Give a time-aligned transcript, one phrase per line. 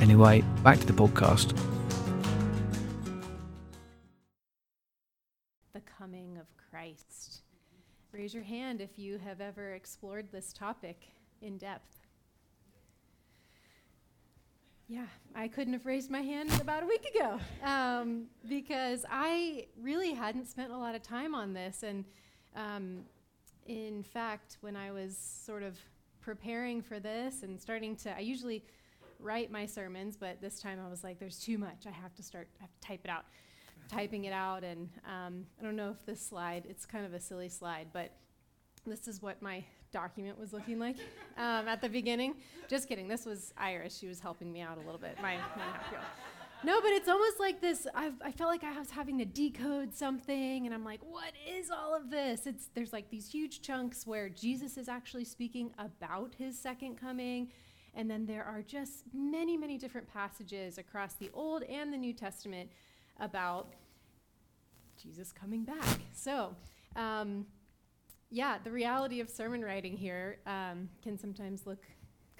[0.00, 1.54] Anyway, back to the podcast.
[5.74, 7.42] The coming of Christ.
[8.10, 11.08] Raise your hand if you have ever explored this topic
[11.42, 11.98] in depth.
[14.88, 15.04] Yeah,
[15.34, 20.48] I couldn't have raised my hand about a week ago um, because I really hadn't
[20.48, 21.82] spent a lot of time on this.
[21.82, 22.06] And
[22.56, 23.00] um,
[23.66, 25.78] in fact, when I was sort of
[26.22, 28.64] preparing for this and starting to, I usually
[29.22, 31.86] write my sermons, but this time I was like, there's too much.
[31.86, 33.24] I have to start, I have to type it out.
[33.88, 37.18] Typing it out, and um, I don't know if this slide, it's kind of a
[37.18, 38.12] silly slide, but
[38.86, 40.96] this is what my document was looking like
[41.36, 42.34] um, at the beginning.
[42.68, 43.08] Just kidding.
[43.08, 43.98] This was Iris.
[43.98, 45.16] She was helping me out a little bit.
[45.20, 45.64] My, my
[46.62, 47.86] no, but it's almost like this.
[47.94, 51.70] I've, I felt like I was having to decode something, and I'm like, what is
[51.70, 52.46] all of this?
[52.46, 57.48] It's there's like these huge chunks where Jesus is actually speaking about his second coming,
[57.94, 62.12] and then there are just many, many different passages across the Old and the New
[62.12, 62.70] Testament
[63.18, 63.74] about
[65.00, 65.98] Jesus coming back.
[66.12, 66.54] So,
[66.96, 67.46] um,
[68.30, 71.84] yeah, the reality of sermon writing here um, can sometimes look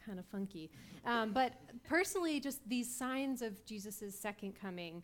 [0.04, 0.70] kind of funky.
[1.04, 5.02] Um, but personally, just these signs of Jesus' second coming,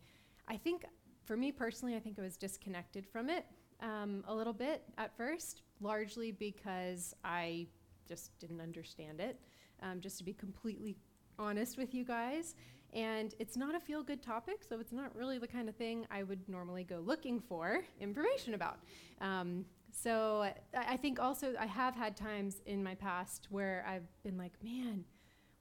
[0.48, 0.84] I think,
[1.24, 3.46] for me personally, I think I was disconnected from it
[3.80, 7.66] um, a little bit at first, largely because I
[8.08, 9.40] just didn't understand it
[9.82, 10.96] um, just to be completely
[11.38, 12.54] honest with you guys.
[12.92, 16.06] And it's not a feel good topic, so it's not really the kind of thing
[16.10, 18.78] I would normally go looking for information about.
[19.20, 20.54] Um, so I,
[20.92, 25.04] I think also I have had times in my past where I've been like, man,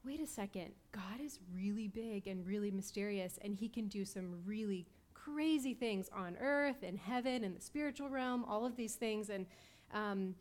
[0.05, 4.41] wait a second, God is really big and really mysterious, and He can do some
[4.45, 9.29] really crazy things on earth and heaven and the spiritual realm, all of these things.
[9.29, 9.47] And
[9.93, 10.35] um,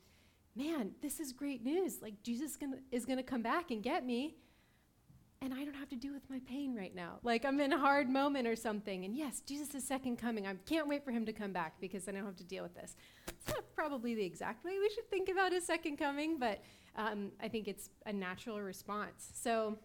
[0.56, 2.00] man, this is great news.
[2.00, 4.36] Like, Jesus gonna, is going to come back and get me,
[5.40, 7.18] and I don't have to deal with my pain right now.
[7.22, 9.04] Like, I'm in a hard moment or something.
[9.04, 10.46] And yes, Jesus is second coming.
[10.46, 12.62] I can't wait for him to come back because then I don't have to deal
[12.62, 12.96] with this.
[13.28, 16.62] It's not probably the exact way we should think about his second coming, but
[16.96, 19.30] um, I think it's a natural response.
[19.34, 19.76] So,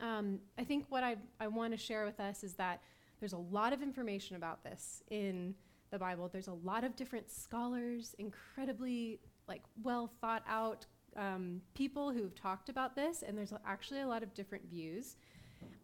[0.00, 2.82] um, I think what I, I want to share with us is that
[3.18, 5.54] there's a lot of information about this in
[5.90, 6.28] the Bible.
[6.28, 10.86] There's a lot of different scholars, incredibly like well thought out
[11.16, 15.16] um, people who've talked about this, and there's actually a lot of different views.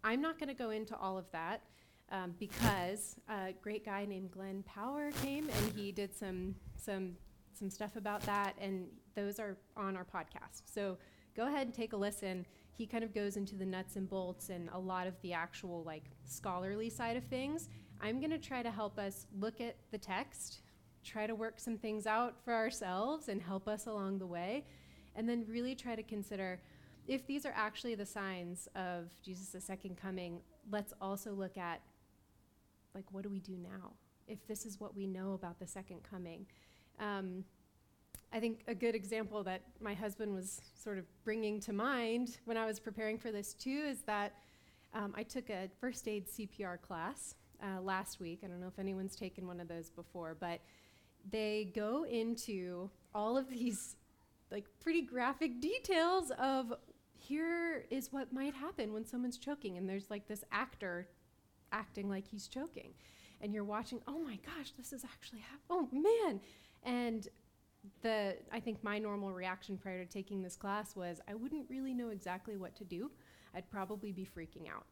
[0.05, 1.63] I'm not going to go into all of that
[2.11, 7.17] um, because a great guy named Glenn Power came and he did some some
[7.55, 10.63] some stuff about that, and those are on our podcast.
[10.65, 10.99] So
[11.37, 12.47] go ahead and take a listen.
[12.77, 15.83] He kind of goes into the nuts and bolts and a lot of the actual
[15.85, 17.69] like scholarly side of things.
[18.01, 20.63] I'm going to try to help us look at the text
[21.05, 24.65] try to work some things out for ourselves and help us along the way.
[25.15, 26.61] And then really try to consider
[27.07, 31.81] if these are actually the signs of Jesus' second coming, let's also look at
[32.95, 33.93] like, what do we do now?
[34.29, 36.47] If this is what we know about the second coming.
[37.01, 37.45] Um,
[38.33, 42.57] I think a good example that my husband was sort of bringing to mind when
[42.57, 44.33] I was preparing for this too is that
[44.95, 48.41] um, I took a first aid CPR class uh, last week.
[48.45, 50.61] I don't know if anyone's taken one of those before, but
[51.31, 53.97] they go into all of these
[54.51, 56.73] like pretty graphic details of
[57.19, 61.09] here is what might happen when someone's choking and there's like this actor
[61.71, 62.93] acting like he's choking.
[63.41, 66.41] And you're watching oh my gosh this is actually hap- oh man!
[66.83, 67.29] And
[68.01, 71.93] the i think my normal reaction prior to taking this class was i wouldn't really
[71.93, 73.11] know exactly what to do.
[73.55, 74.87] I'd probably be freaking out.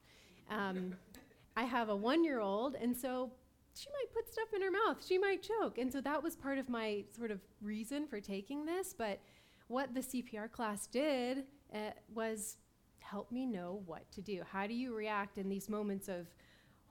[0.50, 0.94] Um,
[1.56, 3.32] i have a one year old and so
[3.80, 5.04] she might put stuff in her mouth.
[5.06, 5.78] She might choke.
[5.78, 8.94] And so that was part of my sort of reason for taking this.
[8.96, 9.20] But
[9.68, 11.44] what the CPR class did
[11.74, 12.58] uh, was
[12.98, 14.42] help me know what to do.
[14.52, 16.26] How do you react in these moments of,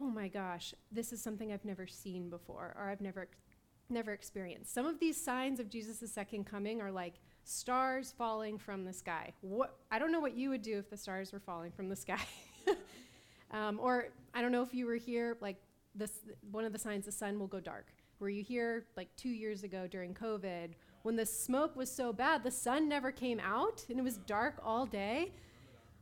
[0.02, 3.28] oh my gosh, this is something I've never seen before or I've never
[3.92, 4.72] never experienced.
[4.72, 9.34] Some of these signs of Jesus' second coming are like stars falling from the sky.
[9.42, 11.96] What I don't know what you would do if the stars were falling from the
[11.96, 12.22] sky.
[13.52, 15.58] um, or I don't know if you were here like
[15.96, 16.20] this
[16.52, 17.88] one of the signs the sun will go dark.
[18.20, 20.72] Were you here like two years ago during COVID,
[21.04, 24.56] when the smoke was so bad, the sun never came out and it was dark
[24.64, 25.32] all day.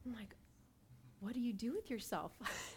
[0.06, 0.36] I'm like,
[1.20, 2.32] what do you do with yourself?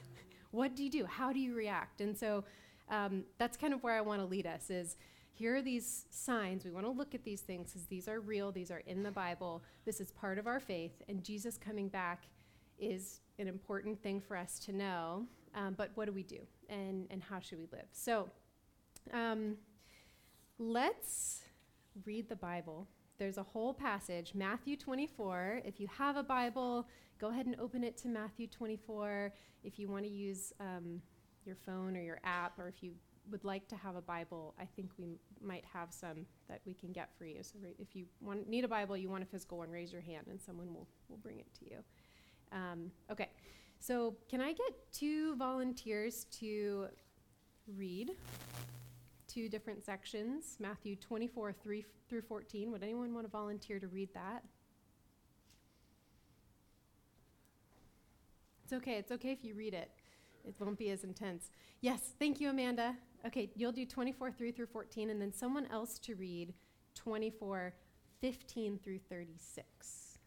[0.50, 1.06] what do you do?
[1.06, 2.00] How do you react?
[2.00, 2.44] And so
[2.90, 4.96] um, that's kind of where I want to lead us is
[5.32, 6.64] here are these signs.
[6.64, 9.10] We want to look at these things because these are real, these are in the
[9.10, 9.62] Bible.
[9.84, 12.24] This is part of our faith, and Jesus coming back
[12.78, 15.26] is an important thing for us to know.
[15.54, 17.86] Um, but what do we do, and and how should we live?
[17.92, 18.28] So,
[19.12, 19.56] um,
[20.58, 21.42] let's
[22.04, 22.86] read the Bible.
[23.18, 25.62] There's a whole passage, Matthew 24.
[25.64, 26.86] If you have a Bible,
[27.18, 29.32] go ahead and open it to Matthew 24.
[29.62, 31.02] If you want to use um,
[31.44, 32.92] your phone or your app, or if you
[33.30, 36.72] would like to have a Bible, I think we m- might have some that we
[36.72, 37.42] can get for you.
[37.42, 40.00] So ra- if you want, need a Bible, you want a physical one, raise your
[40.02, 41.78] hand and someone will, will bring it to you.
[42.52, 43.28] Um, okay,
[43.80, 46.86] so can I get two volunteers to
[47.76, 48.12] read
[49.26, 52.70] two different sections, Matthew 24, 3 through 14?
[52.70, 54.44] Would anyone want to volunteer to read that?
[58.64, 58.94] It's okay.
[58.98, 59.90] It's okay if you read it.
[60.44, 61.50] It won't be as intense.
[61.80, 62.94] Yes, thank you, Amanda.
[63.26, 66.54] Okay, you'll do 24, 3 through 14, and then someone else to read
[66.94, 67.74] 24,
[68.20, 70.18] 15 through 36.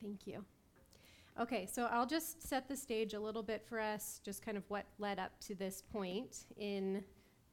[0.00, 0.44] Thank you.
[1.40, 4.62] Okay, so I'll just set the stage a little bit for us, just kind of
[4.68, 7.02] what led up to this point in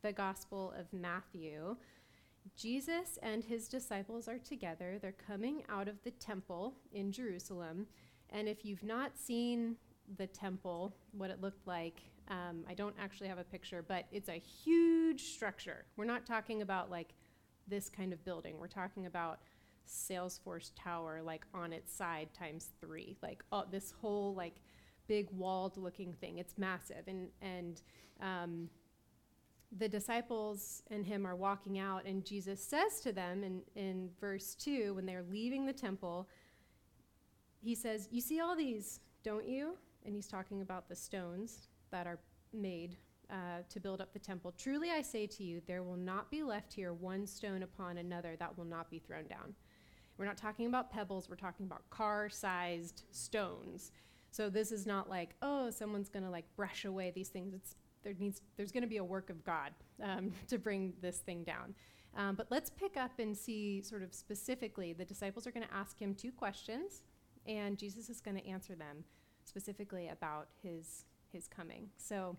[0.04, 1.76] the Gospel of Matthew.
[2.56, 5.00] Jesus and his disciples are together.
[5.02, 7.88] They're coming out of the temple in Jerusalem.
[8.30, 9.78] And if you've not seen
[10.16, 14.30] the temple, what it looked like, um, I don't actually have a picture, but it's
[14.30, 15.86] a huge structure.
[15.98, 17.16] We're not talking about like
[17.68, 18.60] this kind of building.
[18.60, 19.40] We're talking about
[19.88, 24.56] Salesforce Tower, like on its side times three, like oh, this whole like
[25.08, 26.38] big walled looking thing.
[26.38, 27.82] It's massive, and and
[28.22, 28.70] um,
[29.78, 34.56] the disciples and him are walking out, and Jesus says to them in in verse
[34.56, 36.28] two when they're leaving the temple,
[37.62, 42.08] he says, "You see all these, don't you?" And he's talking about the stones that
[42.08, 42.20] are
[42.54, 42.98] made
[43.32, 44.54] uh, to build up the temple.
[44.58, 48.36] Truly I say to you, there will not be left here one stone upon another
[48.40, 49.56] that will not be thrown down.
[50.18, 53.92] We're not talking about pebbles, we're talking about car sized stones.
[54.32, 57.54] So this is not like, oh, someone's going to like brush away these things.
[57.54, 59.72] It's, there needs, there's going to be a work of God
[60.02, 61.76] um, to bring this thing down.
[62.16, 65.74] Um, but let's pick up and see sort of specifically the disciples are going to
[65.74, 67.04] ask him two questions,
[67.46, 69.04] and Jesus is going to answer them
[69.46, 71.90] specifically about his his coming.
[71.98, 72.36] So,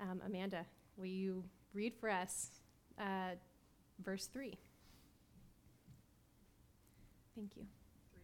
[0.00, 0.64] um, Amanda,
[0.96, 1.44] will you
[1.74, 2.50] read for us
[2.98, 3.34] uh,
[4.02, 4.58] verse 3?
[7.34, 7.64] Thank you.
[8.12, 8.22] 3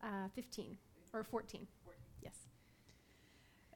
[0.00, 0.76] through uh, 15
[1.12, 1.66] or 14.
[1.84, 2.00] 14.
[2.22, 2.34] Yes.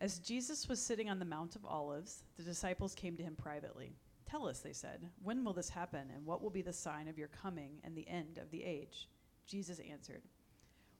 [0.00, 3.96] As Jesus was sitting on the Mount of Olives, the disciples came to him privately.
[4.28, 7.16] Tell us, they said, when will this happen, and what will be the sign of
[7.16, 9.08] your coming and the end of the age?
[9.46, 10.22] Jesus answered,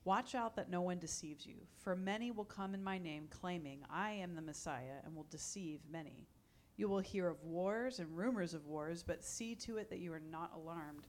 [0.05, 3.81] Watch out that no one deceives you, for many will come in my name, claiming,
[3.91, 6.29] I am the Messiah, and will deceive many.
[6.77, 10.13] You will hear of wars and rumors of wars, but see to it that you
[10.13, 11.09] are not alarmed.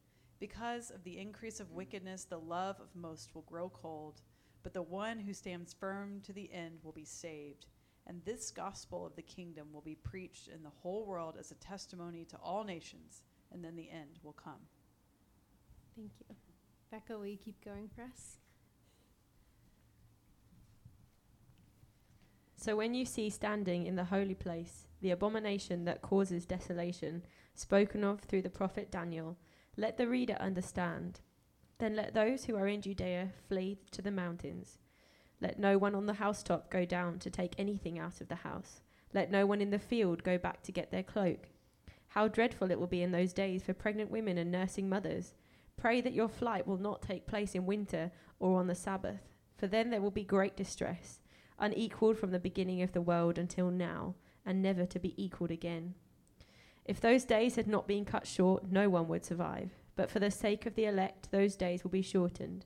[0.41, 4.21] Because of the increase of wickedness, the love of most will grow cold,
[4.63, 7.67] but the one who stands firm to the end will be saved.
[8.07, 11.55] And this gospel of the kingdom will be preached in the whole world as a
[11.55, 13.21] testimony to all nations,
[13.53, 14.65] and then the end will come.
[15.95, 16.35] Thank you.
[16.89, 18.37] Becca, will you keep going for us?
[22.55, 27.21] So when you see standing in the holy place the abomination that causes desolation,
[27.53, 29.37] spoken of through the prophet Daniel,
[29.77, 31.21] let the reader understand.
[31.79, 34.77] Then let those who are in Judea flee to the mountains.
[35.39, 38.81] Let no one on the housetop go down to take anything out of the house.
[39.13, 41.49] Let no one in the field go back to get their cloak.
[42.09, 45.33] How dreadful it will be in those days for pregnant women and nursing mothers.
[45.77, 49.21] Pray that your flight will not take place in winter or on the Sabbath,
[49.57, 51.21] for then there will be great distress
[51.61, 55.93] unequaled from the beginning of the world until now, and never to be equaled again.
[56.85, 59.71] If those days had not been cut short, no one would survive.
[59.95, 62.65] But for the sake of the elect, those days will be shortened.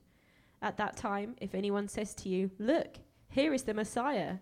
[0.62, 4.36] At that time, if anyone says to you, Look, here is the Messiah,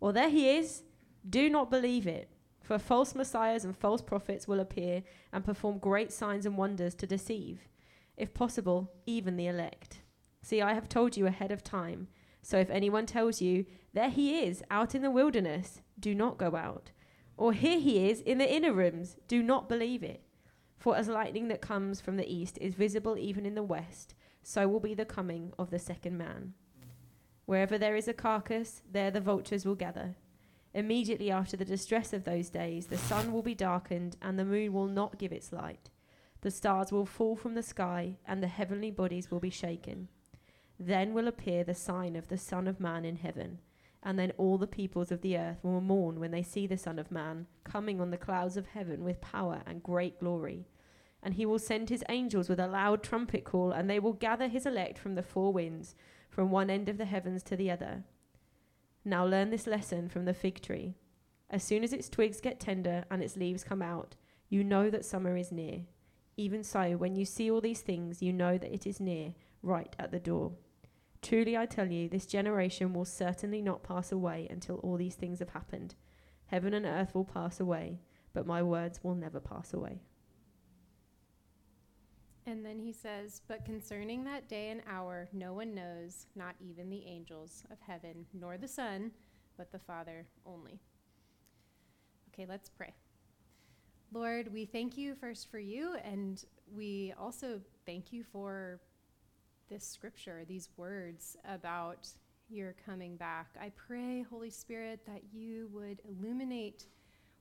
[0.00, 0.82] or there he is,
[1.28, 2.28] do not believe it.
[2.60, 7.06] For false messiahs and false prophets will appear and perform great signs and wonders to
[7.06, 7.68] deceive,
[8.16, 10.02] if possible, even the elect.
[10.42, 12.08] See, I have told you ahead of time.
[12.42, 16.54] So if anyone tells you, There he is, out in the wilderness, do not go
[16.54, 16.90] out.
[17.36, 19.16] Or here he is in the inner rooms.
[19.28, 20.22] Do not believe it.
[20.78, 24.68] For as lightning that comes from the east is visible even in the west, so
[24.68, 26.54] will be the coming of the second man.
[27.44, 30.16] Wherever there is a carcass, there the vultures will gather.
[30.74, 34.72] Immediately after the distress of those days, the sun will be darkened, and the moon
[34.72, 35.90] will not give its light.
[36.42, 40.08] The stars will fall from the sky, and the heavenly bodies will be shaken.
[40.78, 43.60] Then will appear the sign of the Son of Man in heaven,
[44.06, 46.96] and then all the peoples of the earth will mourn when they see the Son
[46.96, 50.68] of Man coming on the clouds of heaven with power and great glory.
[51.24, 54.46] And he will send his angels with a loud trumpet call, and they will gather
[54.46, 55.96] his elect from the four winds,
[56.30, 58.04] from one end of the heavens to the other.
[59.04, 60.94] Now learn this lesson from the fig tree.
[61.50, 64.14] As soon as its twigs get tender and its leaves come out,
[64.48, 65.80] you know that summer is near.
[66.36, 69.96] Even so, when you see all these things, you know that it is near, right
[69.98, 70.52] at the door.
[71.26, 75.40] Truly, I tell you, this generation will certainly not pass away until all these things
[75.40, 75.96] have happened.
[76.44, 77.98] Heaven and earth will pass away,
[78.32, 80.02] but my words will never pass away.
[82.46, 86.90] And then he says, But concerning that day and hour, no one knows, not even
[86.90, 89.10] the angels of heaven, nor the Son,
[89.56, 90.78] but the Father only.
[92.32, 92.94] Okay, let's pray.
[94.12, 98.80] Lord, we thank you first for you, and we also thank you for
[99.68, 102.08] this scripture, these words about
[102.48, 103.48] your coming back.
[103.60, 106.84] I pray, Holy Spirit, that you would illuminate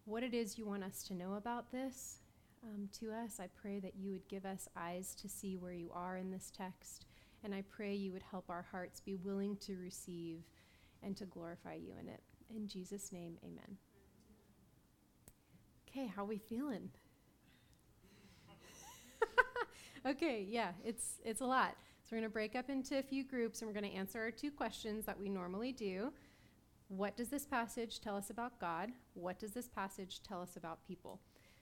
[0.05, 2.19] what it is you want us to know about this
[2.63, 3.39] um, to us.
[3.39, 6.51] I pray that you would give us eyes to see where you are in this
[6.55, 7.05] text.
[7.43, 10.39] And I pray you would help our hearts be willing to receive
[11.03, 12.21] and to glorify you in it.
[12.55, 13.77] In Jesus' name, amen.
[15.87, 16.89] Okay, how we feeling?
[20.05, 21.75] okay, yeah, it's it's a lot.
[22.05, 24.21] So we're going to break up into a few groups and we're going to answer
[24.21, 26.13] our two questions that we normally do.
[26.87, 28.91] What does this passage tell us about God?
[29.15, 31.19] What does this passage tell us about people?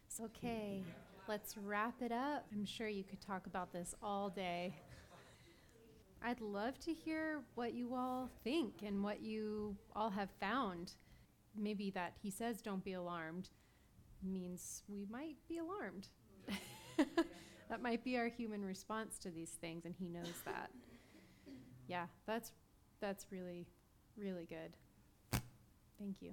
[0.10, 0.84] So, Okay,
[1.30, 2.46] let's wrap it up.
[2.52, 4.74] I'm sure you could talk about this all day.
[6.22, 10.92] I'd love to hear what you all think and what you all have found.
[11.56, 13.48] Maybe that he says, don't be alarmed,
[14.22, 16.10] means we might be alarmed.
[17.74, 20.70] that might be our human response to these things, and he knows that.
[21.86, 22.54] Yeah, that's,
[23.02, 23.68] that's really,
[24.16, 25.42] really good.
[26.00, 26.32] Thank you.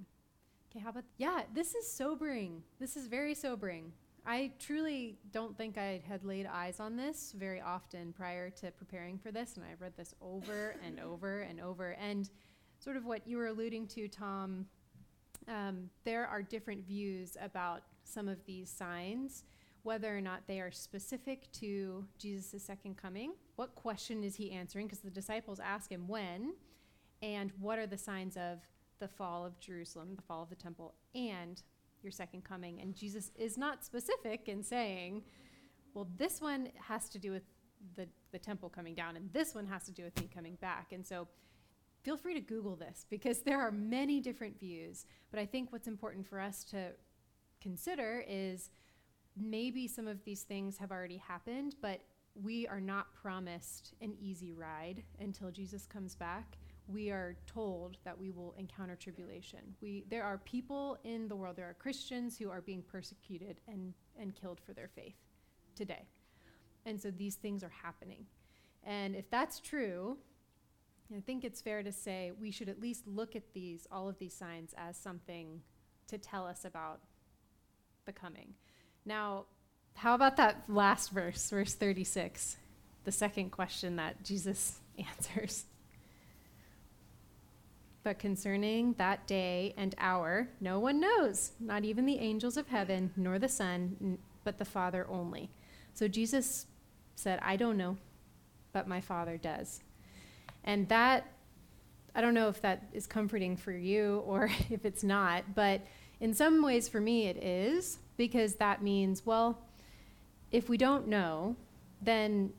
[0.69, 2.63] Okay, how about yeah, this is sobering.
[2.79, 3.91] This is very sobering.
[4.25, 9.17] I truly don't think I had laid eyes on this very often prior to preparing
[9.17, 11.97] for this, and I've read this over and over and over.
[11.99, 12.29] And
[12.79, 14.67] sort of what you were alluding to, Tom,
[15.49, 19.43] um, there are different views about some of these signs,
[19.83, 23.33] whether or not they are specific to Jesus' second coming.
[23.55, 24.87] What question is he answering?
[24.87, 26.53] Because the disciples ask him when,
[27.21, 28.59] and what are the signs of
[28.99, 31.61] the fall of Jerusalem, the fall of the temple, and
[32.03, 32.79] your second coming.
[32.81, 35.23] And Jesus is not specific in saying,
[35.93, 37.43] well, this one has to do with
[37.95, 40.93] the, the temple coming down, and this one has to do with me coming back.
[40.93, 41.27] And so
[42.03, 45.05] feel free to Google this because there are many different views.
[45.31, 46.91] But I think what's important for us to
[47.61, 48.69] consider is
[49.37, 52.01] maybe some of these things have already happened, but
[52.35, 56.57] we are not promised an easy ride until Jesus comes back
[56.87, 59.59] we are told that we will encounter tribulation.
[59.81, 63.93] We, there are people in the world, there are Christians who are being persecuted and,
[64.19, 65.15] and killed for their faith
[65.75, 66.05] today.
[66.85, 68.25] And so these things are happening.
[68.83, 70.17] And if that's true,
[71.15, 74.17] I think it's fair to say we should at least look at these, all of
[74.17, 75.61] these signs, as something
[76.07, 77.01] to tell us about
[78.05, 78.53] the coming.
[79.05, 79.45] Now,
[79.95, 82.57] how about that last verse, verse 36?
[83.03, 85.65] The second question that Jesus answers.
[88.03, 93.11] But concerning that day and hour, no one knows, not even the angels of heaven,
[93.15, 95.51] nor the Son, but the Father only.
[95.93, 96.65] So Jesus
[97.15, 97.97] said, I don't know,
[98.73, 99.81] but my Father does.
[100.63, 101.31] And that,
[102.15, 105.81] I don't know if that is comforting for you or if it's not, but
[106.19, 109.57] in some ways for me it is, because that means, well,
[110.51, 111.55] if we don't know,
[112.03, 112.53] then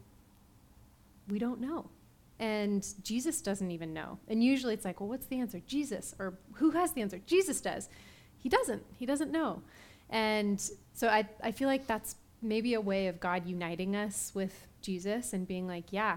[1.28, 1.88] we don't know.
[2.40, 4.18] And Jesus doesn't even know.
[4.26, 5.60] And usually it's like, well, what's the answer?
[5.64, 6.16] Jesus.
[6.18, 7.20] Or who has the answer?
[7.26, 7.88] Jesus does.
[8.38, 8.82] He doesn't.
[8.98, 9.62] He doesn't know.
[10.10, 10.60] And
[10.94, 15.32] so I, I feel like that's maybe a way of God uniting us with Jesus
[15.32, 16.16] and being like, yeah,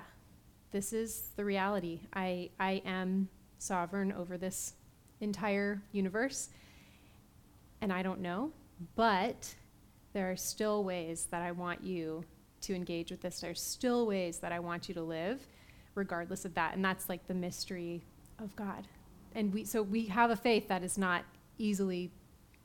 [0.72, 2.00] this is the reality.
[2.16, 4.74] I, I am sovereign over this
[5.22, 6.50] entire universe.
[7.80, 8.52] And I don't know.
[8.96, 9.56] But
[10.14, 12.24] there are still ways that I want you
[12.62, 13.40] to engage with this.
[13.40, 15.46] There's still ways that I want you to live
[15.94, 16.76] regardless of that.
[16.76, 18.04] And that's like the mystery
[18.40, 18.88] of God.
[19.34, 21.24] And we, so we have a faith that is not
[21.58, 22.12] easily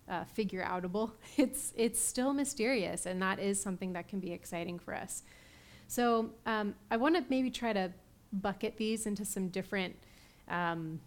[0.09, 1.12] uh, figure outable.
[1.37, 5.23] It's it's still mysterious, and that is something that can be exciting for us.
[5.87, 7.93] So um, I want to maybe try to
[8.33, 9.97] bucket these into some different
[10.49, 11.00] um,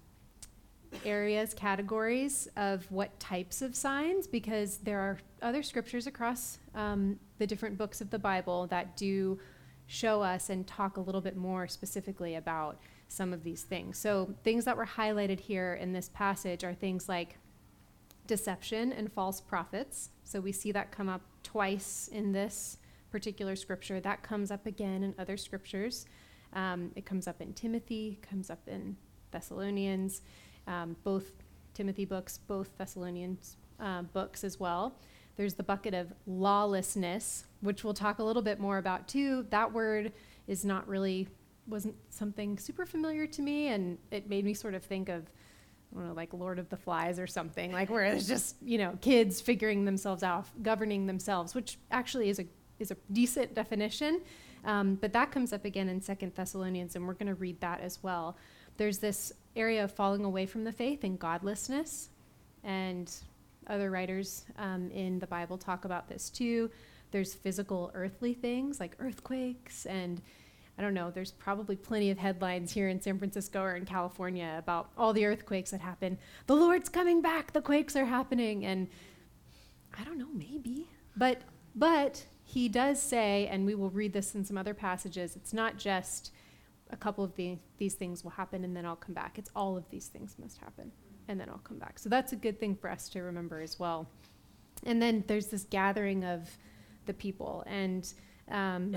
[1.06, 7.48] areas, categories of what types of signs, because there are other scriptures across um, the
[7.48, 9.40] different books of the Bible that do
[9.88, 13.98] show us and talk a little bit more specifically about some of these things.
[13.98, 17.38] So, things that were highlighted here in this passage are things like
[18.26, 20.10] deception and false prophets.
[20.24, 22.78] So, we see that come up twice in this
[23.12, 24.00] particular scripture.
[24.00, 26.06] That comes up again in other scriptures.
[26.54, 28.98] Um, it comes up in Timothy, comes up in
[29.32, 30.22] Thessalonians,
[30.68, 31.32] um, both
[31.74, 34.96] Timothy books, both Thessalonians uh, books as well.
[35.36, 39.46] There's the bucket of lawlessness, which we'll talk a little bit more about too.
[39.50, 40.12] That word
[40.48, 41.28] is not really
[41.66, 45.24] wasn't something super familiar to me, and it made me sort of think of
[45.92, 48.78] I don't know, like Lord of the Flies or something, like where it's just you
[48.78, 52.46] know kids figuring themselves out, governing themselves, which actually is a
[52.80, 54.22] is a decent definition.
[54.66, 57.82] Um, but that comes up again in Second Thessalonians, and we're going to read that
[57.82, 58.38] as well.
[58.78, 62.10] There's this area of falling away from the faith and godlessness,
[62.64, 63.12] and
[63.68, 66.70] other writers um, in the Bible talk about this too.
[67.12, 70.22] There's physical, earthly things like earthquakes, and
[70.78, 74.56] I don't know, there's probably plenty of headlines here in San Francisco or in California
[74.58, 76.18] about all the earthquakes that happen.
[76.48, 78.88] The Lord's coming back, the quakes are happening, and
[79.98, 80.88] I don't know, maybe.
[81.16, 81.42] But
[81.76, 85.78] but he does say, and we will read this in some other passages, it's not
[85.78, 86.32] just
[86.90, 89.38] a couple of the, these things will happen and then I'll come back.
[89.38, 90.92] It's all of these things must happen
[91.28, 92.00] and then I'll come back.
[92.00, 94.08] So that's a good thing for us to remember as well.
[94.86, 96.50] And then there's this gathering of
[97.06, 97.64] the people.
[97.68, 98.12] And
[98.52, 98.96] um,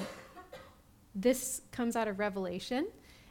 [1.15, 2.89] this comes out of Revelation.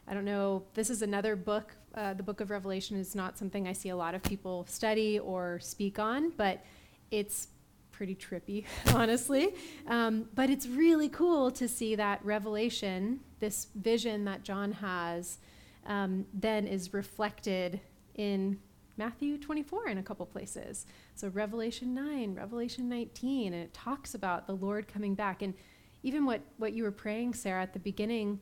[0.07, 1.75] I don't know, this is another book.
[1.93, 5.19] Uh, the book of Revelation is not something I see a lot of people study
[5.19, 6.63] or speak on, but
[7.11, 7.47] it's
[7.91, 9.55] pretty trippy, honestly.
[9.87, 15.37] Um, but it's really cool to see that revelation, this vision that John has,
[15.85, 17.79] um, then is reflected
[18.15, 18.59] in
[18.97, 20.85] Matthew 24 in a couple places.
[21.15, 25.41] So Revelation 9, Revelation 19, and it talks about the Lord coming back.
[25.41, 25.53] And
[26.03, 28.39] even what, what you were praying, Sarah, at the beginning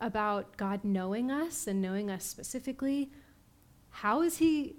[0.00, 3.10] about God knowing us and knowing us specifically,
[3.90, 4.76] how is He,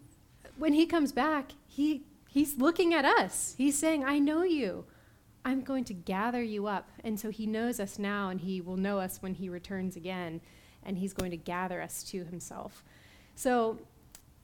[0.57, 2.03] when He comes back, He
[2.37, 3.55] He's looking at us.
[3.57, 4.85] He's saying, I know you.
[5.47, 6.89] I'm going to gather you up.
[7.05, 10.41] And so he knows us now, and he will know us when he returns again,
[10.83, 12.83] and he's going to gather us to himself.
[13.33, 13.79] So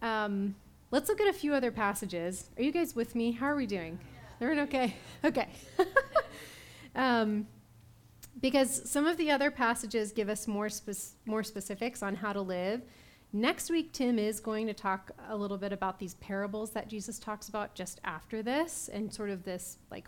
[0.01, 0.55] um,
[0.91, 2.49] let's look at a few other passages.
[2.57, 3.33] Are you guys with me?
[3.33, 3.99] How are we doing?
[4.39, 4.95] Everyone okay?
[5.25, 5.49] Okay.
[6.95, 7.47] um,
[8.39, 12.41] because some of the other passages give us more, spe- more specifics on how to
[12.41, 12.81] live.
[13.33, 17.19] Next week, Tim is going to talk a little bit about these parables that Jesus
[17.19, 20.07] talks about just after this and sort of this like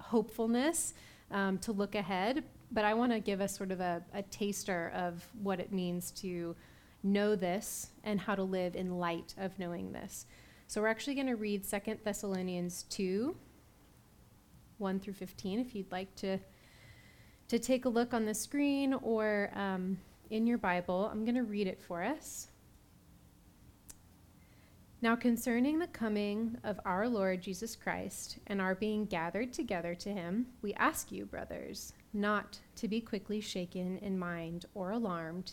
[0.00, 0.94] hopefulness
[1.30, 2.44] um, to look ahead.
[2.70, 6.10] But I want to give us sort of a, a taster of what it means
[6.12, 6.54] to
[7.02, 10.26] know this and how to live in light of knowing this.
[10.66, 13.34] So we're actually going to read Second Thessalonians 2
[14.78, 16.38] 1 through 15 if you'd like to
[17.48, 19.98] to take a look on the screen or um,
[20.30, 21.08] in your Bible.
[21.10, 22.48] I'm going to read it for us.
[25.00, 30.08] Now, concerning the coming of our Lord Jesus Christ and our being gathered together to
[30.08, 35.52] him, we ask you, brothers, not to be quickly shaken in mind or alarmed,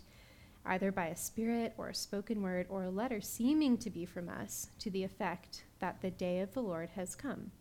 [0.66, 4.30] either by a spirit or a spoken word or a letter seeming to be from
[4.30, 7.52] us, to the effect that the day of the Lord has come.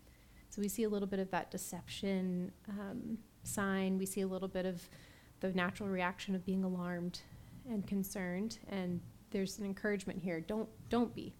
[0.48, 3.98] So we see a little bit of that deception um, sign.
[3.98, 4.88] We see a little bit of
[5.40, 7.20] the natural reaction of being alarmed
[7.68, 11.34] and concerned and there's an encouragement here don't don't be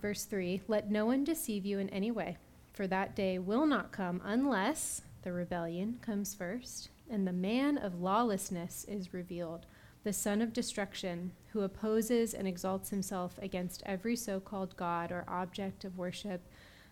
[0.00, 2.36] verse 3 let no one deceive you in any way
[2.72, 8.00] for that day will not come unless the rebellion comes first and the man of
[8.00, 9.66] lawlessness is revealed
[10.04, 15.84] the son of destruction who opposes and exalts himself against every so-called god or object
[15.84, 16.42] of worship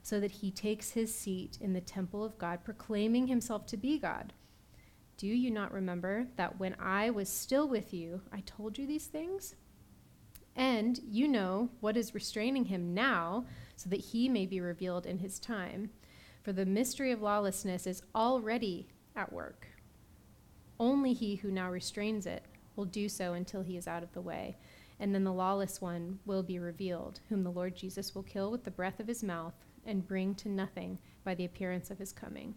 [0.03, 3.99] so that he takes his seat in the temple of God proclaiming himself to be
[3.99, 4.33] God
[5.19, 9.07] do you not remember that when I was still with you, I told you these
[9.07, 9.55] things?
[10.57, 13.45] And you know what is restraining him now,
[13.77, 15.90] so that he may be revealed in his time.
[16.42, 19.69] For the mystery of lawlessness is already at work.
[20.81, 24.21] Only he who now restrains it will do so until he is out of the
[24.21, 24.57] way.
[24.99, 28.64] And then the lawless one will be revealed, whom the Lord Jesus will kill with
[28.64, 32.55] the breath of his mouth and bring to nothing by the appearance of his coming.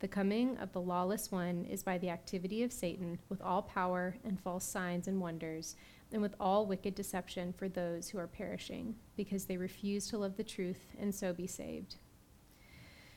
[0.00, 4.16] The coming of the lawless one is by the activity of Satan with all power
[4.24, 5.76] and false signs and wonders,
[6.10, 10.36] and with all wicked deception for those who are perishing, because they refuse to love
[10.38, 11.96] the truth and so be saved.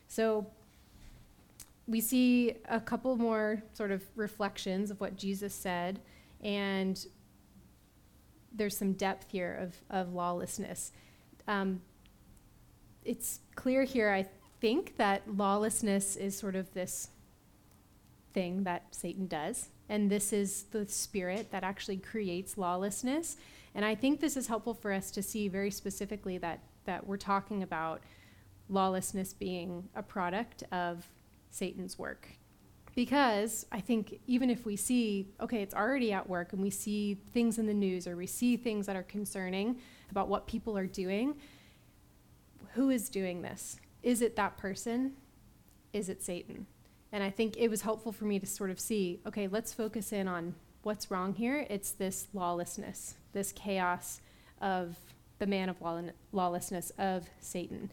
[0.09, 0.45] So
[1.87, 6.01] we see a couple more sort of reflections of what Jesus said,
[6.41, 7.05] and
[8.51, 10.91] there's some depth here of, of lawlessness.
[11.47, 11.81] Um,
[13.05, 14.27] it's clear here, I
[14.63, 17.09] think, that lawlessness is sort of this
[18.33, 19.67] thing that Satan does.
[19.89, 23.35] And this is the spirit that actually creates lawlessness.
[23.75, 27.17] And I think this is helpful for us to see very specifically that, that we're
[27.17, 28.03] talking about
[28.69, 31.05] lawlessness being a product of
[31.49, 32.29] Satan's work.
[32.95, 37.17] Because I think even if we see, okay, it's already at work and we see
[37.33, 40.87] things in the news or we see things that are concerning about what people are
[40.87, 41.35] doing,
[42.75, 43.75] who is doing this?
[44.03, 45.13] Is it that person?
[45.93, 46.67] Is it Satan?
[47.11, 50.11] And I think it was helpful for me to sort of see okay, let's focus
[50.11, 51.65] in on what's wrong here.
[51.69, 54.21] It's this lawlessness, this chaos
[54.61, 54.97] of
[55.39, 55.77] the man of
[56.31, 57.91] lawlessness of Satan.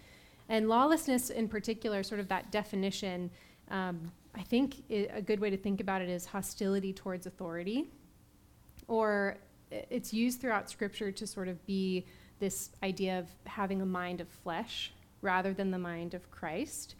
[0.49, 3.31] And lawlessness, in particular, sort of that definition,
[3.71, 7.87] um, I think a good way to think about it is hostility towards authority.
[8.89, 9.39] Or
[9.71, 12.05] it's used throughout Scripture to sort of be
[12.41, 14.93] this idea of having a mind of flesh
[15.23, 16.95] rather than the mind of Christ,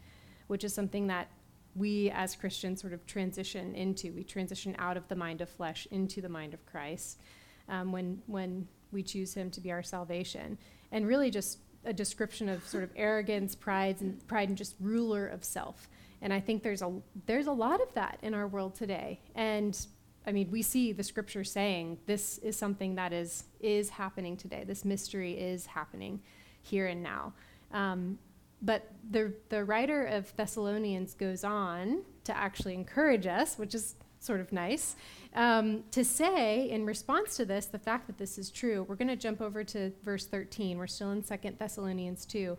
[0.47, 1.29] which is something that
[1.75, 4.13] we as Christians sort of transition into.
[4.13, 7.21] We transition out of the mind of flesh into the mind of Christ
[7.69, 10.59] um, when, when we choose Him to be our salvation.
[10.93, 15.27] And really just a description of sort of arrogance, pride, and pride, and just ruler
[15.27, 15.89] of self.
[16.23, 16.93] And I think there's a
[17.27, 19.21] there's a lot of that in our world today.
[19.35, 19.79] And
[20.27, 24.65] I mean, we see the scripture saying this is something that is is happening today.
[24.67, 26.21] This mystery is happening
[26.63, 27.33] here and now.
[27.73, 28.19] Um,
[28.63, 34.41] but the the writer of Thessalonians goes on to actually encourage us, which is sort
[34.41, 34.97] of nice,
[35.35, 38.85] um, to say in response to this, the fact that this is true.
[38.87, 40.77] We're going to jump over to verse 13.
[40.77, 42.59] We're still in Second Thessalonians 2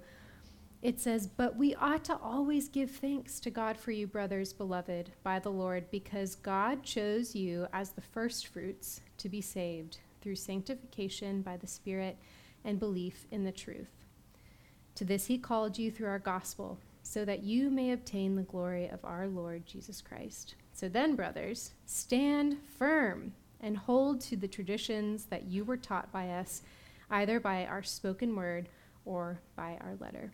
[0.81, 5.11] it says, But we ought to always give thanks to God for you, brothers, beloved
[5.23, 11.41] by the Lord, because God chose you as the firstfruits to be saved through sanctification
[11.41, 12.17] by the Spirit
[12.63, 14.00] and belief in the truth.
[14.95, 18.87] To this he called you through our gospel, so that you may obtain the glory
[18.87, 20.55] of our Lord Jesus Christ.
[20.73, 26.29] So then, brothers, stand firm and hold to the traditions that you were taught by
[26.29, 26.61] us,
[27.09, 28.69] either by our spoken word
[29.05, 30.31] or by our letter.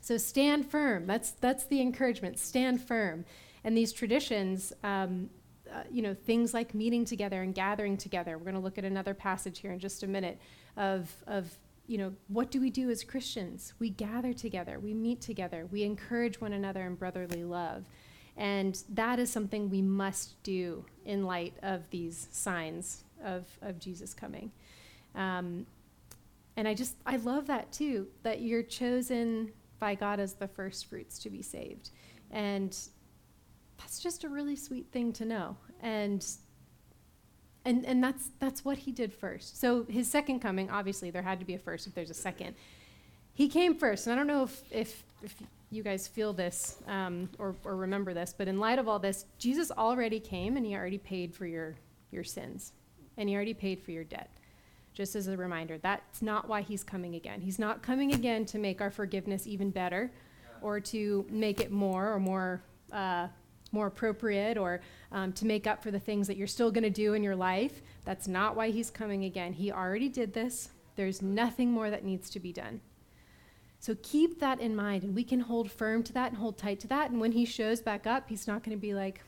[0.00, 1.06] So stand firm.
[1.06, 2.38] That's that's the encouragement.
[2.38, 3.24] Stand firm.
[3.64, 5.30] And these traditions, um,
[5.72, 8.36] uh, you know, things like meeting together and gathering together.
[8.36, 10.38] We're going to look at another passage here in just a minute
[10.76, 11.56] of of
[11.92, 13.74] you know what do we do as Christians?
[13.78, 14.80] We gather together.
[14.80, 15.68] We meet together.
[15.70, 17.84] We encourage one another in brotherly love.
[18.34, 24.14] And that is something we must do in light of these signs of, of Jesus
[24.14, 24.50] coming.
[25.14, 25.66] Um,
[26.56, 30.86] and I just, I love that too, that you're chosen by God as the first
[30.86, 31.90] fruits to be saved.
[32.30, 32.74] And
[33.76, 35.58] that's just a really sweet thing to know.
[35.82, 36.26] And
[37.64, 39.60] and and that's that's what he did first.
[39.60, 42.54] So his second coming, obviously there had to be a first if there's a second.
[43.34, 45.34] He came first, and I don't know if if, if
[45.70, 49.24] you guys feel this um, or, or remember this, but in light of all this,
[49.38, 51.74] Jesus already came and he already paid for your
[52.10, 52.72] your sins,
[53.16, 54.30] and he already paid for your debt
[54.94, 55.78] just as a reminder.
[55.78, 57.40] That's not why he's coming again.
[57.40, 60.10] He's not coming again to make our forgiveness even better
[60.60, 62.62] or to make it more or more.
[62.92, 63.28] Uh,
[63.72, 64.80] more appropriate or
[65.10, 67.36] um, to make up for the things that you're still going to do in your
[67.36, 67.82] life.
[68.04, 69.52] That's not why he's coming again.
[69.54, 70.70] He already did this.
[70.94, 72.80] There's nothing more that needs to be done.
[73.78, 76.78] So keep that in mind, and we can hold firm to that and hold tight
[76.80, 77.10] to that.
[77.10, 79.22] And when he shows back up, he's not going to be like,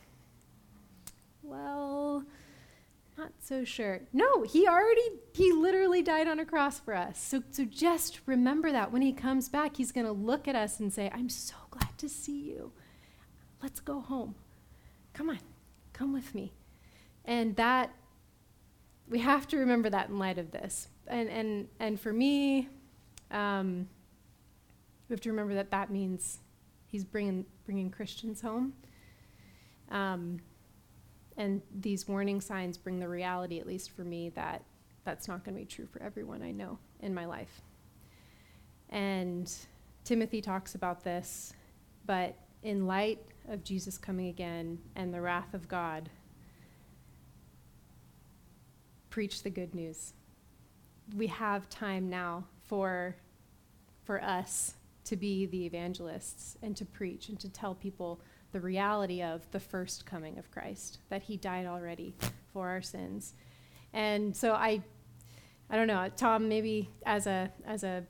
[1.42, 2.24] well,
[3.18, 4.02] not so sure.
[4.12, 5.02] No, he already,
[5.32, 7.20] he literally died on a cross for us.
[7.20, 10.78] So, so just remember that when he comes back, he's going to look at us
[10.78, 12.72] and say, I'm so glad to see you.
[13.64, 14.34] Let's go home.
[15.14, 15.38] Come on,
[15.94, 16.52] come with me.
[17.24, 17.94] And that,
[19.08, 20.88] we have to remember that in light of this.
[21.06, 22.68] And, and, and for me,
[23.30, 23.88] um,
[25.08, 26.40] we have to remember that that means
[26.88, 28.74] he's bringing, bringing Christians home.
[29.90, 30.40] Um,
[31.38, 34.62] and these warning signs bring the reality, at least for me, that
[35.04, 37.62] that's not going to be true for everyone I know in my life.
[38.90, 39.50] And
[40.04, 41.54] Timothy talks about this,
[42.04, 46.10] but in light of Jesus coming again and the wrath of God,
[49.10, 50.12] preach the good news.
[51.16, 53.16] We have time now for,
[54.04, 58.20] for us to be the evangelists and to preach and to tell people
[58.52, 62.14] the reality of the first coming of Christ, that he died already
[62.52, 63.34] for our sins.
[63.92, 64.82] And so I
[65.70, 68.04] I don't know, Tom, maybe as a as a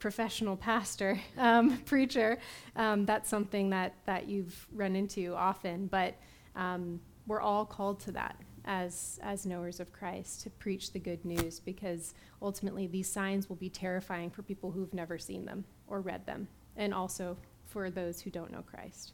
[0.00, 2.38] professional pastor, um, preacher,
[2.74, 5.86] um, that's something that that you've run into often.
[5.86, 6.16] But
[6.56, 11.24] um, we're all called to that as as knowers of Christ to preach the good
[11.24, 16.00] news because ultimately these signs will be terrifying for people who've never seen them or
[16.00, 17.36] read them, and also
[17.66, 19.12] for those who don't know Christ.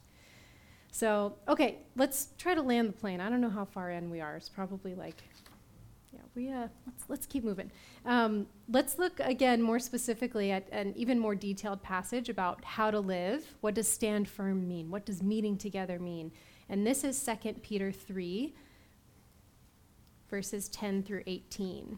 [0.91, 3.21] So, okay, let's try to land the plane.
[3.21, 4.35] I don't know how far in we are.
[4.35, 5.21] It's probably like
[6.13, 7.71] yeah, we uh, let's let's keep moving.
[8.05, 12.99] Um, let's look again more specifically at an even more detailed passage about how to
[12.99, 13.55] live.
[13.61, 14.89] What does stand firm mean?
[14.89, 16.31] What does meeting together mean?
[16.69, 18.53] And this is 2 Peter 3,
[20.29, 21.97] verses 10 through 18.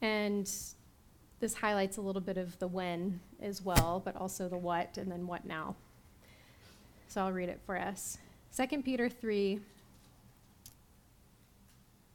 [0.00, 0.50] And
[1.40, 5.10] this highlights a little bit of the when as well, but also the what and
[5.10, 5.74] then what now.
[7.08, 8.18] So I'll read it for us.
[8.56, 9.60] 2 Peter 3,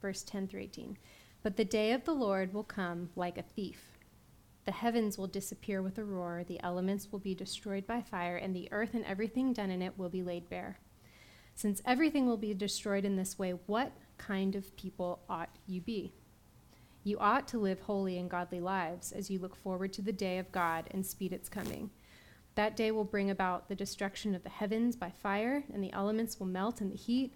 [0.08, 0.98] verse 10 through 18.
[1.44, 3.98] But the day of the Lord will come like a thief.
[4.64, 8.56] The heavens will disappear with a roar, the elements will be destroyed by fire, and
[8.56, 10.80] the earth and everything done in it will be laid bare.
[11.56, 16.14] Since everything will be destroyed in this way, what kind of people ought you be?
[17.04, 20.38] You ought to live holy and godly lives as you look forward to the day
[20.38, 21.90] of God and speed its coming.
[22.56, 26.40] That day will bring about the destruction of the heavens by fire, and the elements
[26.40, 27.34] will melt in the heat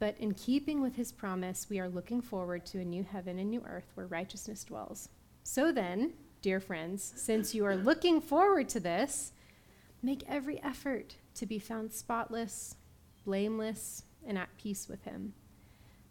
[0.00, 3.50] but in keeping with his promise, we are looking forward to a new heaven and
[3.50, 5.10] new earth where righteousness dwells.
[5.44, 9.32] So then, dear friends, since you are looking forward to this,
[10.02, 12.76] make every effort to be found spotless,
[13.26, 15.34] blameless, and at peace with him.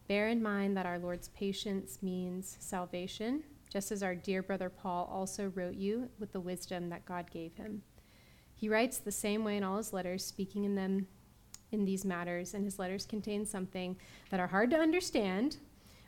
[0.08, 5.10] Bear in mind that our Lord's patience means salvation, just as our dear brother Paul
[5.12, 7.82] also wrote you with the wisdom that God gave him.
[8.54, 11.08] He writes the same way in all his letters, speaking in them
[11.72, 13.96] in these matters, and his letters contain something
[14.30, 15.58] that are hard to understand,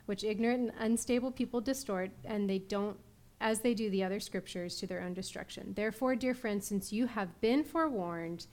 [0.06, 2.96] which ignorant and unstable people distort, and they don't,
[3.40, 5.72] as they do the other scriptures, to their own destruction.
[5.74, 8.46] Therefore, dear friends, since you have been forewarned,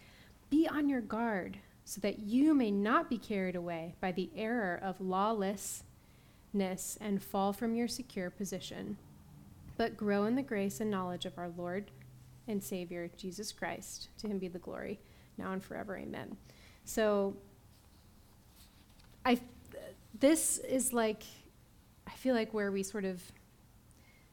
[0.49, 4.79] be on your guard, so that you may not be carried away by the error
[4.83, 5.83] of lawlessness
[7.01, 8.97] and fall from your secure position,
[9.77, 11.89] but grow in the grace and knowledge of our Lord
[12.47, 14.09] and Savior, Jesus Christ.
[14.19, 14.99] To him be the glory,
[15.37, 15.97] now and forever.
[15.97, 16.37] Amen.
[16.89, 17.35] So
[19.23, 19.39] I
[20.19, 21.21] this is like
[22.07, 23.21] I feel like where we sort of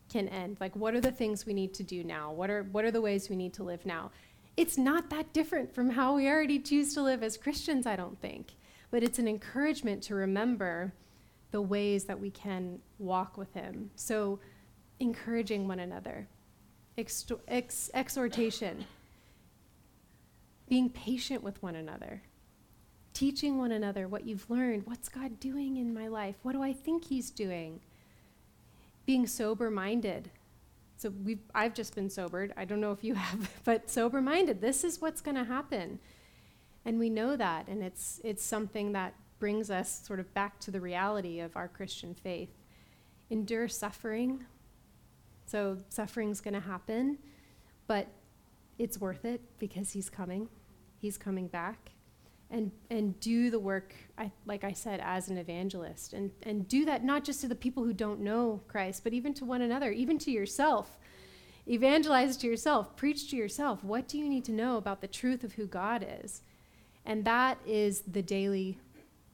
[0.08, 0.56] can end.
[0.58, 2.32] Like what are the things we need to do now?
[2.32, 4.10] What are what are the ways we need to live now?
[4.56, 8.18] It's not that different from how we already choose to live as Christians, I don't
[8.22, 8.54] think.
[8.90, 10.94] But it's an encouragement to remember
[11.50, 13.90] the ways that we can walk with him.
[13.96, 14.38] So
[14.98, 16.26] encouraging one another.
[16.96, 18.86] Ex- exhortation.
[20.70, 22.22] Being patient with one another
[23.16, 24.82] teaching one another what you've learned.
[24.84, 26.34] What's God doing in my life?
[26.42, 27.80] What do I think He's doing?
[29.06, 30.30] Being sober minded.
[30.98, 32.52] So we've, I've just been sobered.
[32.58, 34.60] I don't know if you have, but sober minded.
[34.60, 35.98] This is what's going to happen.
[36.84, 37.68] And we know that.
[37.68, 41.68] And it's, it's something that brings us sort of back to the reality of our
[41.68, 42.50] Christian faith.
[43.30, 44.44] Endure suffering.
[45.46, 47.16] So suffering's going to happen,
[47.86, 48.08] but
[48.78, 50.50] it's worth it because He's coming.
[51.00, 51.92] He's coming back
[52.50, 56.12] and and do the work I, like i said as an evangelist.
[56.12, 59.34] And and do that not just to the people who don't know christ but even
[59.34, 60.98] to one another even to yourself.
[61.68, 62.94] Evangelize to yourself.
[62.96, 63.82] Preach to yourself.
[63.82, 66.42] What do you need to know about the truth of who god is?
[67.04, 68.78] And that is the daily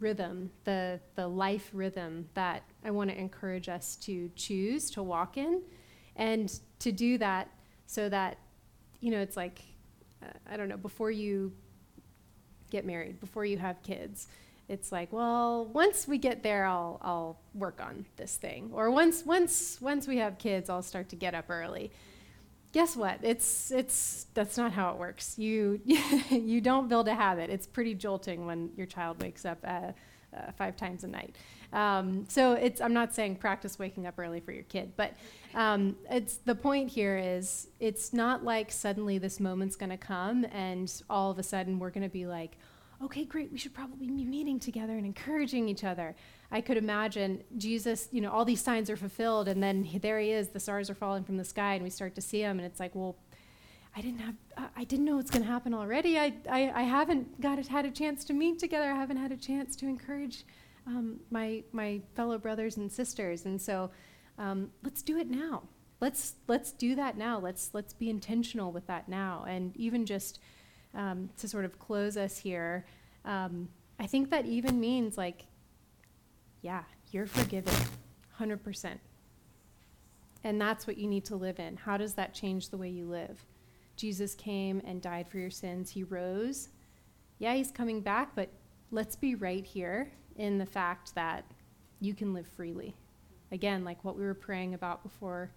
[0.02, 5.36] rhythm the the life rhythm that i want to encourage us to choose to walk
[5.36, 5.62] in
[6.16, 7.48] and to do that
[7.86, 8.36] so that
[9.00, 9.62] you know it's like
[10.22, 11.52] uh, i don't know before you
[12.72, 14.26] get married, before you have kids.
[14.68, 18.70] It's like, well, once we get there, I'll, I'll work on this thing.
[18.72, 21.92] Or once, once, once we have kids, I'll start to get up early.
[22.72, 23.18] Guess what?
[23.22, 25.38] It's, it's, that's not how it works.
[25.38, 25.80] You,
[26.30, 27.50] you don't build a habit.
[27.50, 29.92] It's pretty jolting when your child wakes up uh,
[30.36, 31.36] uh, five times a night.
[31.72, 35.14] Um, so it's, I'm not saying practice waking up early for your kid, but
[35.54, 40.44] um, it's the point here is it's not like suddenly this moment's going to come
[40.52, 42.58] and all of a sudden we're going to be like,
[43.02, 46.14] okay, great, we should probably be meeting together and encouraging each other.
[46.52, 50.30] I could imagine Jesus, you know, all these signs are fulfilled, and then there he
[50.30, 52.66] is, the stars are falling from the sky, and we start to see him, and
[52.66, 53.16] it's like, well,
[53.94, 56.18] I didn't have, uh, I didn't know what's going to happen already.
[56.18, 58.90] I, I, I haven't got a, had a chance to meet together.
[58.90, 60.44] I haven't had a chance to encourage
[60.86, 63.44] um, my my fellow brothers and sisters.
[63.44, 63.90] And so,
[64.38, 65.62] um, let's do it now.
[66.00, 67.38] Let's let's do that now.
[67.38, 69.44] Let's let's be intentional with that now.
[69.46, 70.40] And even just
[70.94, 72.86] um, to sort of close us here,
[73.24, 73.68] um,
[74.00, 75.44] I think that even means like,
[76.60, 77.74] yeah, you're forgiven,
[78.38, 78.98] 100%.
[80.44, 81.76] And that's what you need to live in.
[81.76, 83.44] How does that change the way you live?
[84.02, 85.88] Jesus came and died for your sins.
[85.88, 86.70] He rose.
[87.38, 88.48] Yeah, he's coming back, but
[88.90, 91.44] let's be right here in the fact that
[92.00, 92.96] you can live freely.
[93.52, 95.52] Again, like what we were praying about before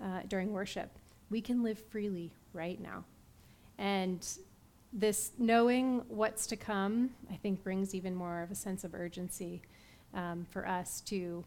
[0.00, 0.88] uh, during worship,
[1.30, 3.02] we can live freely right now.
[3.76, 4.24] And
[4.92, 9.62] this knowing what's to come, I think, brings even more of a sense of urgency
[10.14, 11.44] um, for us to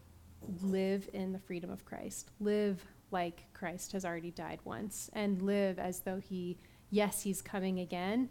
[0.60, 5.78] live in the freedom of Christ, live like Christ has already died once, and live
[5.78, 6.58] as though He,
[6.90, 8.28] yes, He's coming again,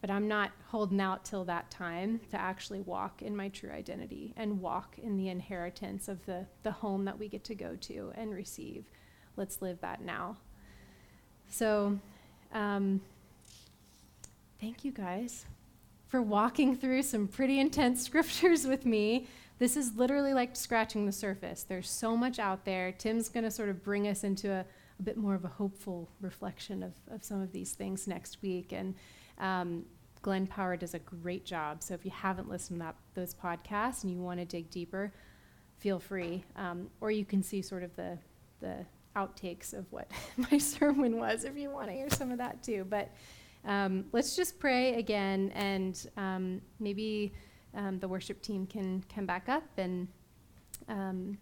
[0.00, 4.34] but I'm not holding out till that time to actually walk in my true identity
[4.36, 8.12] and walk in the inheritance of the, the home that we get to go to
[8.14, 8.84] and receive.
[9.36, 10.36] Let's live that now.
[11.48, 11.98] So,
[12.52, 13.00] um,
[14.60, 15.46] thank you guys
[16.08, 19.26] for walking through some pretty intense scriptures with me.
[19.58, 21.62] This is literally like scratching the surface.
[21.62, 22.92] There's so much out there.
[22.92, 26.10] Tim's going to sort of bring us into a, a, bit more of a hopeful
[26.20, 28.72] reflection of, of some of these things next week.
[28.72, 28.94] And
[29.38, 29.84] um,
[30.20, 31.82] Glenn Power does a great job.
[31.82, 35.12] So if you haven't listened to that, those podcasts and you want to dig deeper,
[35.78, 36.44] feel free.
[36.56, 38.18] Um, or you can see sort of the,
[38.60, 38.84] the
[39.16, 40.10] outtakes of what
[40.50, 42.86] my sermon was if you want to hear some of that too.
[42.88, 43.10] But
[43.64, 47.32] um, let's just pray again, and um, maybe
[47.76, 50.08] um, the worship team can come back up and,
[50.88, 51.38] um,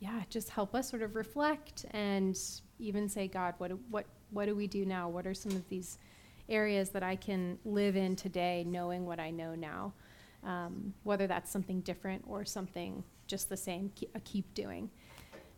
[0.00, 2.38] yeah, just help us sort of reflect and
[2.78, 5.08] even say, God, what what what do we do now?
[5.08, 5.98] What are some of these
[6.48, 9.92] areas that I can live in today, knowing what I know now?
[10.42, 14.90] Um, whether that's something different or something just the same, keep, keep doing.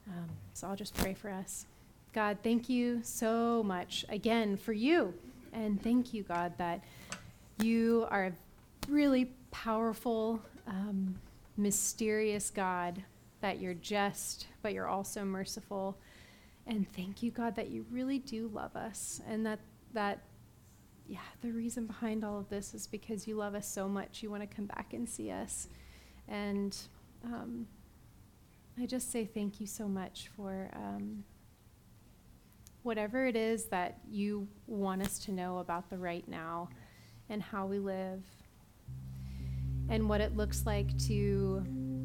[0.09, 1.67] Um, so I'll just pray for us.
[2.13, 5.15] God, thank you so much again for you.
[5.53, 6.83] And thank you, God, that
[7.61, 8.33] you are
[8.89, 11.15] really powerful, um,
[11.57, 13.05] mysterious God,
[13.41, 15.97] that you're just, but you're also merciful.
[16.67, 19.21] And thank you, God, that you really do love us.
[19.29, 19.61] And that,
[19.95, 20.23] that,
[21.07, 24.23] yeah, the reason behind all of this is because you love us so much.
[24.23, 25.69] You want to come back and see us.
[26.27, 26.77] And
[27.25, 27.67] um,
[28.81, 30.69] I just say thank you so much for.
[30.75, 31.23] Um,
[32.83, 36.69] whatever it is that you want us to know about the right now
[37.29, 38.25] and how we live
[39.93, 41.63] and what it looks like to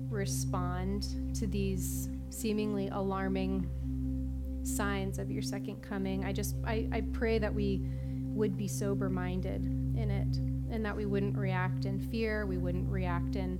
[0.09, 3.65] respond to these seemingly alarming
[4.63, 6.25] signs of your second coming.
[6.25, 7.81] I just I, I pray that we
[8.35, 10.37] would be sober minded in it
[10.69, 13.57] and that we wouldn't react in fear, we wouldn't react in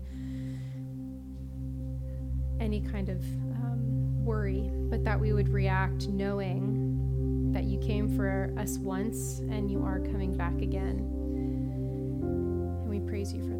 [2.59, 8.53] any kind of um, worry, but that we would react knowing that you came for
[8.59, 10.97] us once and you are coming back again.
[12.81, 13.56] And we praise you for that.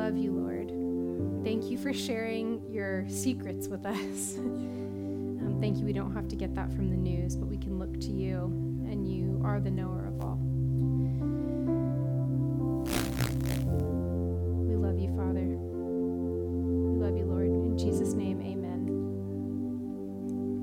[0.00, 1.44] Love you, Lord.
[1.44, 4.34] Thank you for sharing your secrets with us.
[4.38, 7.78] um, thank you, we don't have to get that from the news, but we can
[7.78, 8.44] look to you,
[8.90, 10.40] and you are the knower of all.